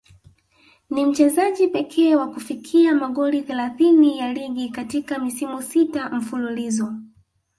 [0.89, 6.93] Ni mchezaji pekee wa kufikia magoli thelathini ya ligi katika misimu sita mfululizo